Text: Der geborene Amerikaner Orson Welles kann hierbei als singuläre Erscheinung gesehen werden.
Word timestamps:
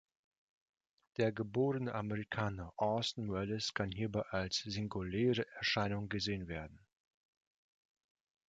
Der 1.17 1.31
geborene 1.31 1.93
Amerikaner 1.93 2.73
Orson 2.75 3.31
Welles 3.31 3.75
kann 3.75 3.91
hierbei 3.91 4.21
als 4.31 4.57
singuläre 4.65 5.45
Erscheinung 5.57 6.09
gesehen 6.09 6.47
werden. 6.47 6.79